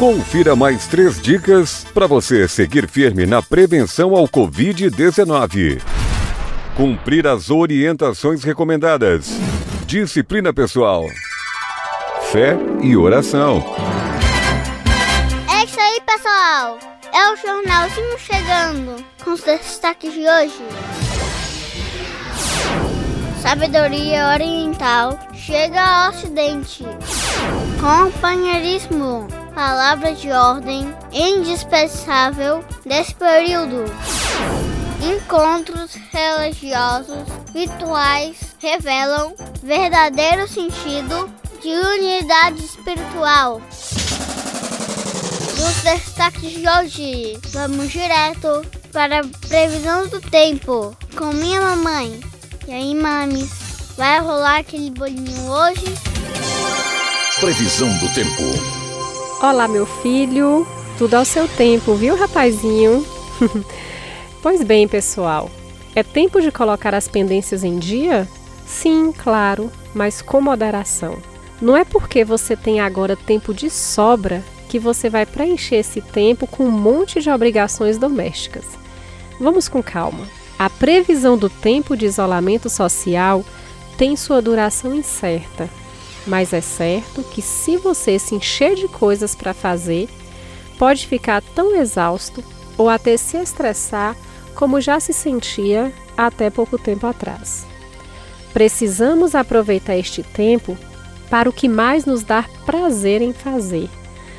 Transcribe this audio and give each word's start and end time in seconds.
Confira 0.00 0.56
mais 0.56 0.86
três 0.86 1.20
dicas 1.20 1.84
para 1.92 2.06
você 2.06 2.48
seguir 2.48 2.88
firme 2.88 3.26
na 3.26 3.42
prevenção 3.42 4.16
ao 4.16 4.26
Covid-19. 4.26 5.82
Cumprir 6.74 7.26
as 7.26 7.50
orientações 7.50 8.42
recomendadas. 8.42 9.28
Disciplina 9.84 10.54
pessoal. 10.54 11.04
Fé 12.32 12.56
e 12.80 12.96
oração. 12.96 13.62
É 15.54 15.64
isso 15.66 15.78
aí, 15.78 16.00
pessoal. 16.06 16.78
É 17.12 17.32
o 17.32 17.36
jornalzinho 17.36 18.18
chegando 18.18 19.04
com 19.22 19.32
os 19.32 19.42
destaques 19.42 20.14
de 20.14 20.20
hoje. 20.20 20.64
Sabedoria 23.42 24.28
oriental 24.28 25.18
chega 25.34 25.78
ao 25.78 26.10
ocidente. 26.10 26.86
Companheirismo, 27.78 29.28
palavra 29.60 30.14
de 30.14 30.32
ordem 30.32 30.90
indispensável 31.12 32.64
desse 32.86 33.14
período. 33.14 33.84
Encontros 35.02 35.94
religiosos 36.10 37.28
virtuais 37.52 38.38
revelam 38.58 39.34
verdadeiro 39.62 40.48
sentido 40.48 41.30
de 41.60 41.68
unidade 41.68 42.64
espiritual. 42.64 43.60
Nos 45.58 45.82
destaques 45.82 46.52
de 46.52 46.66
hoje, 46.66 47.38
vamos 47.50 47.90
direto 47.90 48.64
para 48.90 49.20
a 49.20 49.46
previsão 49.46 50.08
do 50.08 50.22
tempo 50.22 50.96
com 51.14 51.34
minha 51.34 51.60
mamãe. 51.60 52.18
E 52.66 52.72
aí, 52.72 52.94
mames, 52.94 53.50
vai 53.94 54.20
rolar 54.20 54.60
aquele 54.60 54.90
bolinho 54.90 55.50
hoje? 55.50 55.84
Previsão 57.38 57.92
do 57.98 58.08
tempo. 58.14 58.79
Olá, 59.42 59.66
meu 59.66 59.86
filho. 59.86 60.66
Tudo 60.98 61.14
ao 61.14 61.24
seu 61.24 61.48
tempo, 61.48 61.94
viu, 61.94 62.14
rapazinho? 62.14 63.02
pois 64.42 64.62
bem, 64.62 64.86
pessoal. 64.86 65.50
É 65.94 66.02
tempo 66.02 66.42
de 66.42 66.52
colocar 66.52 66.94
as 66.94 67.08
pendências 67.08 67.64
em 67.64 67.78
dia? 67.78 68.28
Sim, 68.66 69.14
claro, 69.16 69.72
mas 69.94 70.20
com 70.20 70.42
moderação. 70.42 71.16
Não 71.58 71.74
é 71.74 71.86
porque 71.86 72.22
você 72.22 72.54
tem 72.54 72.80
agora 72.80 73.16
tempo 73.16 73.54
de 73.54 73.70
sobra 73.70 74.44
que 74.68 74.78
você 74.78 75.08
vai 75.08 75.24
preencher 75.24 75.76
esse 75.76 76.02
tempo 76.02 76.46
com 76.46 76.64
um 76.64 76.70
monte 76.70 77.22
de 77.22 77.30
obrigações 77.30 77.96
domésticas. 77.96 78.66
Vamos 79.40 79.70
com 79.70 79.82
calma. 79.82 80.28
A 80.58 80.68
previsão 80.68 81.38
do 81.38 81.48
tempo 81.48 81.96
de 81.96 82.04
isolamento 82.04 82.68
social 82.68 83.42
tem 83.96 84.16
sua 84.16 84.42
duração 84.42 84.94
incerta, 84.94 85.66
mas 86.30 86.52
é 86.52 86.60
certo 86.60 87.24
que 87.24 87.42
se 87.42 87.76
você 87.76 88.16
se 88.16 88.36
encher 88.36 88.76
de 88.76 88.86
coisas 88.86 89.34
para 89.34 89.52
fazer, 89.52 90.08
pode 90.78 91.06
ficar 91.08 91.42
tão 91.42 91.74
exausto 91.74 92.42
ou 92.78 92.88
até 92.88 93.16
se 93.16 93.36
estressar 93.36 94.16
como 94.54 94.80
já 94.80 95.00
se 95.00 95.12
sentia 95.12 95.92
até 96.16 96.48
pouco 96.48 96.78
tempo 96.78 97.06
atrás. 97.06 97.66
Precisamos 98.52 99.34
aproveitar 99.34 99.96
este 99.96 100.22
tempo 100.22 100.78
para 101.28 101.50
o 101.50 101.52
que 101.52 101.68
mais 101.68 102.04
nos 102.04 102.22
dá 102.22 102.44
prazer 102.64 103.20
em 103.20 103.32
fazer, 103.32 103.90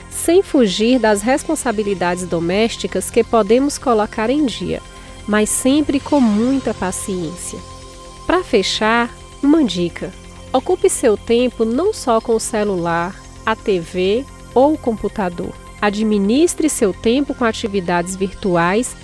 sem 0.09 0.41
fugir 0.41 0.97
das 0.97 1.21
responsabilidades 1.21 2.25
domésticas 2.25 3.09
que 3.09 3.23
podemos 3.23 3.77
colocar 3.77 4.29
em 4.29 4.45
dia 4.45 4.81
mas 5.27 5.49
sempre 5.49 5.99
com 5.99 6.19
muita 6.19 6.73
paciência. 6.73 7.59
Para 8.25 8.43
fechar, 8.43 9.09
uma 9.41 9.63
dica: 9.63 10.11
ocupe 10.53 10.89
seu 10.89 11.17
tempo 11.17 11.65
não 11.65 11.93
só 11.93 12.19
com 12.19 12.35
o 12.35 12.39
celular, 12.39 13.15
a 13.45 13.55
TV 13.55 14.25
ou 14.53 14.73
o 14.73 14.77
computador. 14.77 15.53
Administre 15.81 16.69
seu 16.69 16.93
tempo 16.93 17.33
com 17.33 17.43
atividades 17.43 18.15
virtuais 18.15 18.95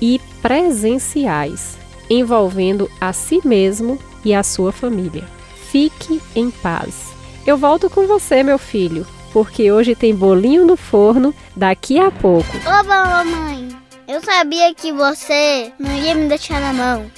e 0.00 0.20
presenciais, 0.40 1.76
envolvendo 2.08 2.90
a 3.00 3.12
si 3.12 3.40
mesmo 3.44 3.98
e 4.24 4.34
a 4.34 4.42
sua 4.42 4.72
família. 4.72 5.24
Fique 5.70 6.20
em 6.34 6.50
paz. 6.50 7.10
Eu 7.46 7.56
volto 7.56 7.90
com 7.90 8.06
você, 8.06 8.42
meu 8.42 8.58
filho, 8.58 9.06
porque 9.32 9.72
hoje 9.72 9.94
tem 9.94 10.14
bolinho 10.14 10.66
no 10.66 10.76
forno 10.76 11.34
daqui 11.56 11.98
a 11.98 12.10
pouco. 12.10 12.50
Oba, 12.66 13.24
mamãe! 13.24 13.68
Eu 14.06 14.20
sabia 14.20 14.74
que 14.74 14.92
você 14.92 15.72
não 15.78 15.94
ia 15.96 16.14
me 16.14 16.28
deixar 16.28 16.60
na 16.60 16.72
mão. 16.72 17.10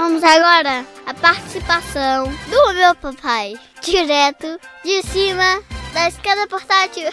Vamos 0.00 0.22
agora 0.22 0.86
à 1.06 1.12
participação 1.12 2.32
do 2.48 2.74
meu 2.74 2.94
papai, 2.94 3.58
direto 3.82 4.46
de 4.84 5.02
cima 5.02 5.60
da 5.92 6.06
escada 6.06 6.46
portátil. 6.46 7.12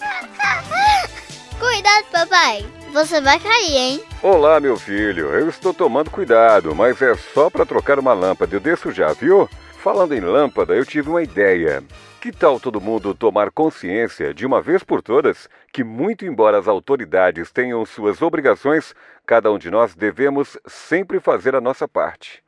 Cuidado, 1.60 2.06
papai, 2.10 2.64
você 2.92 3.22
vai 3.22 3.40
cair, 3.40 3.74
hein? 3.74 4.04
Olá, 4.22 4.60
meu 4.60 4.76
filho. 4.76 5.30
Eu 5.30 5.48
estou 5.48 5.72
tomando 5.72 6.10
cuidado, 6.10 6.74
mas 6.74 7.00
é 7.00 7.14
só 7.14 7.48
para 7.48 7.64
trocar 7.64 7.98
uma 7.98 8.12
lâmpada. 8.12 8.54
Eu 8.54 8.60
desço 8.60 8.92
já, 8.92 9.12
viu? 9.14 9.48
Falando 9.78 10.14
em 10.14 10.20
lâmpada, 10.20 10.74
eu 10.74 10.84
tive 10.84 11.08
uma 11.08 11.22
ideia. 11.22 11.82
Que 12.20 12.30
tal 12.30 12.60
todo 12.60 12.80
mundo 12.80 13.14
tomar 13.14 13.50
consciência, 13.50 14.32
de 14.34 14.46
uma 14.46 14.60
vez 14.60 14.84
por 14.84 15.02
todas, 15.02 15.48
que, 15.72 15.82
muito 15.82 16.26
embora 16.26 16.58
as 16.58 16.68
autoridades 16.68 17.50
tenham 17.50 17.84
suas 17.86 18.20
obrigações, 18.20 18.94
cada 19.26 19.50
um 19.50 19.58
de 19.58 19.70
nós 19.70 19.94
devemos 19.94 20.58
sempre 20.66 21.18
fazer 21.18 21.56
a 21.56 21.60
nossa 21.60 21.88
parte? 21.88 22.42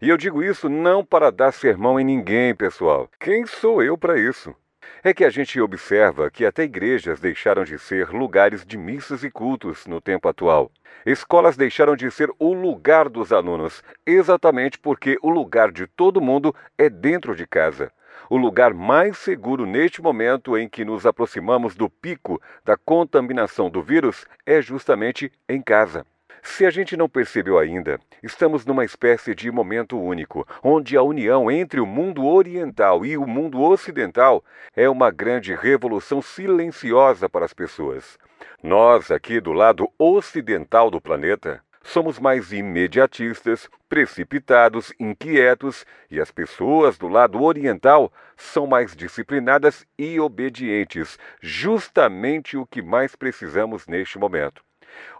E 0.00 0.08
eu 0.08 0.16
digo 0.16 0.44
isso 0.44 0.68
não 0.68 1.04
para 1.04 1.32
dar 1.32 1.52
sermão 1.52 1.98
em 1.98 2.04
ninguém, 2.04 2.54
pessoal. 2.54 3.10
Quem 3.18 3.44
sou 3.46 3.82
eu 3.82 3.98
para 3.98 4.18
isso? 4.18 4.54
É 5.02 5.14
que 5.14 5.24
a 5.24 5.30
gente 5.30 5.60
observa 5.60 6.30
que 6.30 6.44
até 6.44 6.64
igrejas 6.64 7.20
deixaram 7.20 7.64
de 7.64 7.78
ser 7.78 8.10
lugares 8.10 8.64
de 8.64 8.76
missas 8.76 9.22
e 9.24 9.30
cultos 9.30 9.86
no 9.86 10.00
tempo 10.00 10.28
atual. 10.28 10.70
Escolas 11.06 11.56
deixaram 11.56 11.96
de 11.96 12.10
ser 12.10 12.30
o 12.38 12.52
lugar 12.52 13.08
dos 13.08 13.32
alunos, 13.32 13.82
exatamente 14.06 14.78
porque 14.78 15.16
o 15.22 15.30
lugar 15.30 15.70
de 15.70 15.86
todo 15.86 16.20
mundo 16.20 16.54
é 16.76 16.88
dentro 16.88 17.34
de 17.34 17.46
casa 17.46 17.92
o 18.30 18.36
lugar 18.36 18.74
mais 18.74 19.16
seguro 19.18 19.64
neste 19.64 20.02
momento 20.02 20.56
em 20.56 20.68
que 20.68 20.84
nos 20.84 21.06
aproximamos 21.06 21.74
do 21.74 21.88
pico 21.88 22.40
da 22.64 22.76
contaminação 22.76 23.70
do 23.70 23.82
vírus 23.82 24.26
é 24.44 24.60
justamente 24.60 25.32
em 25.48 25.62
casa. 25.62 26.04
Se 26.42 26.64
a 26.64 26.70
gente 26.70 26.96
não 26.96 27.08
percebeu 27.08 27.58
ainda, 27.58 27.98
estamos 28.22 28.64
numa 28.64 28.84
espécie 28.84 29.34
de 29.34 29.50
momento 29.50 29.98
único, 30.00 30.46
onde 30.62 30.96
a 30.96 31.02
união 31.02 31.50
entre 31.50 31.80
o 31.80 31.86
mundo 31.86 32.26
oriental 32.26 33.04
e 33.04 33.16
o 33.16 33.26
mundo 33.26 33.60
ocidental 33.60 34.44
é 34.74 34.88
uma 34.88 35.10
grande 35.10 35.54
revolução 35.54 36.22
silenciosa 36.22 37.28
para 37.28 37.44
as 37.44 37.52
pessoas. 37.52 38.18
Nós, 38.62 39.10
aqui 39.10 39.40
do 39.40 39.52
lado 39.52 39.88
ocidental 39.98 40.90
do 40.90 41.00
planeta, 41.00 41.62
somos 41.82 42.18
mais 42.18 42.52
imediatistas, 42.52 43.68
precipitados, 43.88 44.92
inquietos, 45.00 45.86
e 46.10 46.20
as 46.20 46.30
pessoas 46.30 46.98
do 46.98 47.08
lado 47.08 47.42
oriental 47.42 48.12
são 48.36 48.66
mais 48.66 48.94
disciplinadas 48.94 49.86
e 49.98 50.20
obedientes, 50.20 51.18
justamente 51.40 52.56
o 52.56 52.66
que 52.66 52.82
mais 52.82 53.16
precisamos 53.16 53.86
neste 53.86 54.18
momento. 54.18 54.67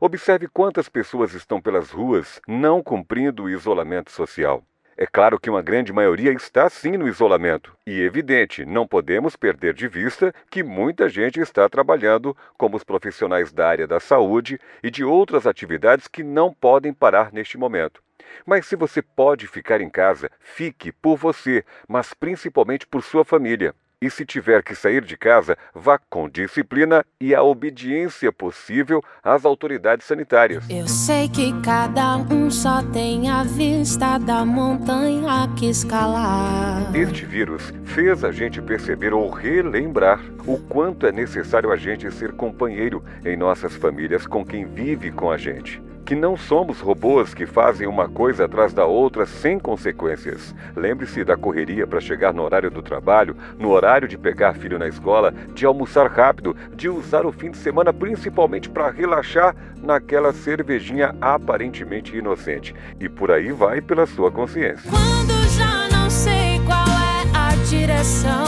Observe 0.00 0.48
quantas 0.48 0.88
pessoas 0.88 1.34
estão 1.34 1.60
pelas 1.60 1.90
ruas 1.90 2.40
não 2.46 2.82
cumprindo 2.82 3.44
o 3.44 3.50
isolamento 3.50 4.10
social. 4.10 4.62
É 5.00 5.06
claro 5.06 5.38
que 5.38 5.48
uma 5.48 5.62
grande 5.62 5.92
maioria 5.92 6.32
está 6.32 6.68
sim 6.68 6.96
no 6.96 7.06
isolamento. 7.06 7.72
E 7.86 8.00
evidente, 8.00 8.64
não 8.64 8.84
podemos 8.84 9.36
perder 9.36 9.72
de 9.72 9.86
vista 9.86 10.34
que 10.50 10.64
muita 10.64 11.08
gente 11.08 11.38
está 11.38 11.68
trabalhando, 11.68 12.36
como 12.56 12.76
os 12.76 12.82
profissionais 12.82 13.52
da 13.52 13.68
área 13.68 13.86
da 13.86 14.00
saúde 14.00 14.58
e 14.82 14.90
de 14.90 15.04
outras 15.04 15.46
atividades 15.46 16.08
que 16.08 16.24
não 16.24 16.52
podem 16.52 16.92
parar 16.92 17.32
neste 17.32 17.56
momento. 17.56 18.02
Mas 18.44 18.66
se 18.66 18.74
você 18.74 19.00
pode 19.00 19.46
ficar 19.46 19.80
em 19.80 19.88
casa, 19.88 20.32
fique 20.40 20.90
por 20.90 21.16
você, 21.16 21.64
mas 21.86 22.12
principalmente 22.12 22.84
por 22.84 23.04
sua 23.04 23.24
família. 23.24 23.76
E 24.00 24.08
se 24.08 24.24
tiver 24.24 24.62
que 24.62 24.76
sair 24.76 25.04
de 25.04 25.16
casa, 25.16 25.56
vá 25.74 25.98
com 25.98 26.28
disciplina 26.28 27.04
e 27.20 27.34
a 27.34 27.42
obediência 27.42 28.30
possível 28.30 29.02
às 29.24 29.44
autoridades 29.44 30.06
sanitárias. 30.06 30.64
Eu 30.70 30.86
sei 30.86 31.28
que 31.28 31.52
cada 31.62 32.16
um 32.16 32.48
só 32.48 32.80
tem 32.92 33.28
a 33.28 33.42
vista 33.42 34.16
da 34.18 34.44
montanha 34.44 35.52
que 35.58 35.68
escalar. 35.68 36.94
Este 36.94 37.26
vírus 37.26 37.72
fez 37.84 38.22
a 38.22 38.30
gente 38.30 38.62
perceber 38.62 39.12
ou 39.12 39.28
relembrar 39.30 40.20
o 40.46 40.58
quanto 40.58 41.04
é 41.04 41.10
necessário 41.10 41.72
a 41.72 41.76
gente 41.76 42.08
ser 42.12 42.32
companheiro 42.32 43.04
em 43.24 43.36
nossas 43.36 43.74
famílias 43.74 44.28
com 44.28 44.44
quem 44.44 44.64
vive 44.64 45.10
com 45.10 45.28
a 45.28 45.36
gente 45.36 45.87
que 46.08 46.16
não 46.16 46.38
somos 46.38 46.80
robôs 46.80 47.34
que 47.34 47.44
fazem 47.44 47.86
uma 47.86 48.08
coisa 48.08 48.46
atrás 48.46 48.72
da 48.72 48.86
outra 48.86 49.26
sem 49.26 49.58
consequências. 49.58 50.54
Lembre-se 50.74 51.22
da 51.22 51.36
correria 51.36 51.86
para 51.86 52.00
chegar 52.00 52.32
no 52.32 52.44
horário 52.44 52.70
do 52.70 52.80
trabalho, 52.80 53.36
no 53.58 53.68
horário 53.68 54.08
de 54.08 54.16
pegar 54.16 54.54
filho 54.54 54.78
na 54.78 54.88
escola, 54.88 55.34
de 55.52 55.66
almoçar 55.66 56.10
rápido, 56.10 56.56
de 56.74 56.88
usar 56.88 57.26
o 57.26 57.30
fim 57.30 57.50
de 57.50 57.58
semana 57.58 57.92
principalmente 57.92 58.70
para 58.70 58.90
relaxar 58.90 59.54
naquela 59.82 60.32
cervejinha 60.32 61.14
aparentemente 61.20 62.16
inocente. 62.16 62.74
E 62.98 63.06
por 63.06 63.30
aí 63.30 63.52
vai 63.52 63.82
pela 63.82 64.06
sua 64.06 64.30
consciência. 64.30 64.90
Quando 64.90 65.46
já 65.58 65.94
não 65.94 66.08
sei 66.08 66.58
qual 66.64 66.86
é 66.88 67.36
a 67.36 67.54
direção 67.68 68.46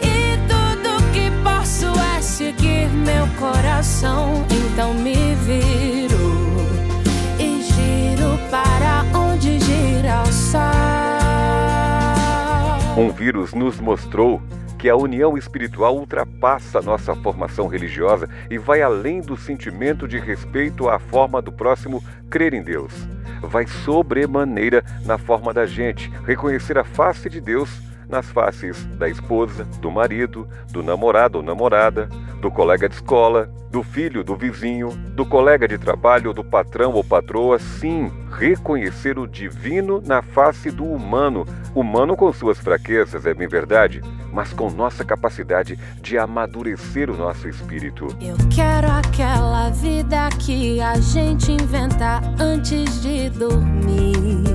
e 0.00 0.38
tudo 0.46 1.12
que 1.12 1.32
posso 1.42 1.86
é 2.16 2.22
seguir 2.22 2.86
coronavírus 12.96 13.52
nos 13.52 13.78
mostrou 13.78 14.40
que 14.78 14.88
a 14.88 14.96
união 14.96 15.36
espiritual 15.36 15.98
ultrapassa 15.98 16.80
nossa 16.80 17.14
formação 17.14 17.66
religiosa 17.66 18.26
e 18.50 18.56
vai 18.56 18.80
além 18.80 19.20
do 19.20 19.36
sentimento 19.36 20.08
de 20.08 20.18
respeito 20.18 20.88
à 20.88 20.98
forma 20.98 21.42
do 21.42 21.52
próximo 21.52 22.02
crer 22.30 22.54
em 22.54 22.62
Deus. 22.62 22.90
Vai 23.42 23.66
sobremaneira 23.66 24.82
na 25.04 25.18
forma 25.18 25.52
da 25.52 25.66
gente 25.66 26.10
reconhecer 26.24 26.78
a 26.78 26.84
face 26.84 27.28
de 27.28 27.38
Deus 27.38 27.68
nas 28.08 28.26
faces 28.30 28.84
da 28.96 29.08
esposa, 29.08 29.64
do 29.80 29.90
marido, 29.90 30.48
do 30.70 30.82
namorado 30.82 31.38
ou 31.38 31.44
namorada, 31.44 32.08
do 32.40 32.50
colega 32.50 32.88
de 32.88 32.94
escola, 32.94 33.50
do 33.70 33.82
filho, 33.82 34.24
do 34.24 34.36
vizinho, 34.36 34.90
do 35.14 35.26
colega 35.26 35.66
de 35.68 35.76
trabalho, 35.76 36.32
do 36.32 36.44
patrão 36.44 36.92
ou 36.92 37.04
patroa, 37.04 37.58
sim, 37.58 38.10
reconhecer 38.38 39.18
o 39.18 39.26
divino 39.26 40.02
na 40.06 40.22
face 40.22 40.70
do 40.70 40.84
humano, 40.84 41.46
humano 41.74 42.16
com 42.16 42.32
suas 42.32 42.58
fraquezas, 42.58 43.26
é 43.26 43.34
bem 43.34 43.48
verdade, 43.48 44.00
mas 44.32 44.52
com 44.52 44.70
nossa 44.70 45.04
capacidade 45.04 45.78
de 46.00 46.16
amadurecer 46.16 47.10
o 47.10 47.16
nosso 47.16 47.48
espírito. 47.48 48.06
Eu 48.20 48.36
quero 48.54 48.88
aquela 48.90 49.70
vida 49.70 50.28
que 50.38 50.80
a 50.80 50.98
gente 51.00 51.52
inventa 51.52 52.20
antes 52.38 53.02
de 53.02 53.28
dormir. 53.30 54.45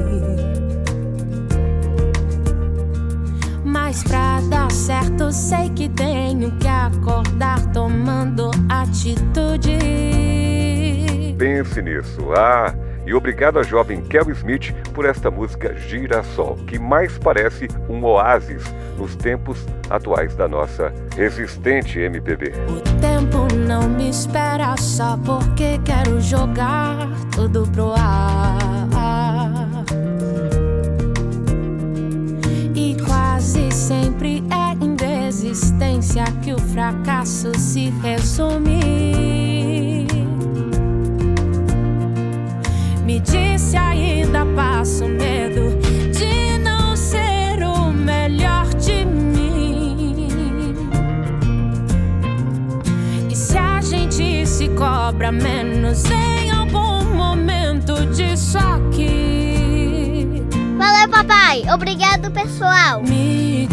Certo, 5.32 5.34
sei 5.34 5.70
que 5.70 5.90
tenho 5.90 6.52
que 6.58 6.68
acordar 6.68 7.60
tomando 7.72 8.52
atitude. 8.70 9.78
Pense 11.38 11.82
nisso. 11.82 12.32
Ah, 12.36 12.74
e 13.06 13.14
obrigado 13.14 13.58
a 13.60 13.64
jovem 13.64 14.02
Kel 14.02 14.30
Smith 14.32 14.74
por 14.94 15.06
esta 15.06 15.32
música 15.32 15.74
Girassol, 15.76 16.58
que 16.68 16.78
mais 16.78 17.18
parece 17.18 17.68
um 17.90 18.04
oásis 18.04 18.64
nos 18.98 19.16
tempos 19.16 19.66
atuais 19.90 20.36
da 20.36 20.48
nossa 20.48 20.94
resistente 21.16 22.00
MPB. 22.00 22.54
O 22.70 22.82
tempo 23.00 23.48
não 23.56 23.90
me 23.90 24.10
espera 24.10 24.76
só 24.78 25.18
porque 25.18 25.80
quero 25.84 26.22
jogar 26.22 27.10
tudo 27.34 27.68
pro 27.72 27.92
ar. 27.94 28.81
Fracasso 36.72 37.52
se 37.58 37.90
resume. 38.02 40.08
Me 43.06 43.20
disse 43.20 43.76
ainda 43.76 44.46
passo 44.56 45.06
medo 45.06 45.78
de 46.18 46.58
não 46.60 46.96
ser 46.96 47.62
o 47.64 47.92
melhor 47.92 48.68
de 48.76 49.06
mim. 49.06 50.28
E 53.30 53.36
se 53.36 53.58
a 53.58 53.82
gente 53.82 54.46
se 54.48 54.70
cobra 54.70 55.32
menos 55.32 56.06
em 56.06 56.52
algum 56.52 57.04
momento 57.16 58.06
disso 58.14 58.58
aqui? 58.58 60.42
Valeu, 60.78 61.10
papai. 61.10 61.64
Obrigado, 61.74 62.32
pessoal. 62.32 63.02
Me 63.04 63.68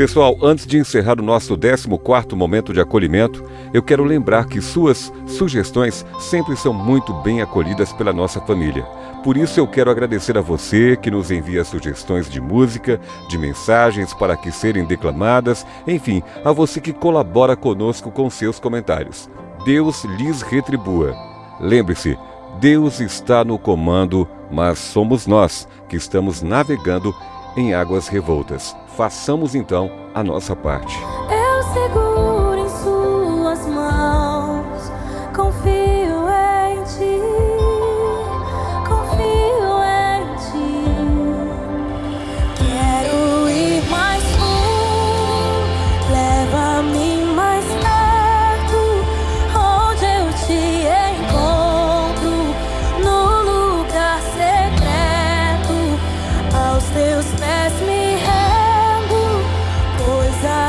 Pessoal, 0.00 0.34
antes 0.40 0.66
de 0.66 0.78
encerrar 0.78 1.20
o 1.20 1.22
nosso 1.22 1.58
14 1.58 1.86
momento 2.34 2.72
de 2.72 2.80
acolhimento, 2.80 3.44
eu 3.70 3.82
quero 3.82 4.02
lembrar 4.02 4.46
que 4.46 4.58
suas 4.58 5.12
sugestões 5.26 6.06
sempre 6.18 6.56
são 6.56 6.72
muito 6.72 7.12
bem 7.12 7.42
acolhidas 7.42 7.92
pela 7.92 8.10
nossa 8.10 8.40
família. 8.40 8.82
Por 9.22 9.36
isso 9.36 9.60
eu 9.60 9.68
quero 9.68 9.90
agradecer 9.90 10.38
a 10.38 10.40
você 10.40 10.96
que 10.96 11.10
nos 11.10 11.30
envia 11.30 11.66
sugestões 11.66 12.30
de 12.30 12.40
música, 12.40 12.98
de 13.28 13.36
mensagens 13.36 14.14
para 14.14 14.38
que 14.38 14.50
serem 14.50 14.86
declamadas, 14.86 15.66
enfim, 15.86 16.22
a 16.42 16.50
você 16.50 16.80
que 16.80 16.94
colabora 16.94 17.54
conosco 17.54 18.10
com 18.10 18.30
seus 18.30 18.58
comentários. 18.58 19.28
Deus 19.66 20.02
lhes 20.16 20.40
retribua. 20.40 21.14
Lembre-se, 21.60 22.16
Deus 22.58 23.00
está 23.00 23.44
no 23.44 23.58
comando, 23.58 24.26
mas 24.50 24.78
somos 24.78 25.26
nós 25.26 25.68
que 25.90 25.96
estamos 25.96 26.40
navegando 26.40 27.14
em 27.54 27.74
águas 27.74 28.08
revoltas. 28.08 28.74
Façamos 29.00 29.54
então 29.54 29.90
a 30.14 30.22
nossa 30.22 30.54
parte. 30.54 30.94
Eu 31.30 31.62
seguro 31.72 32.09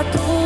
красоту. 0.03 0.40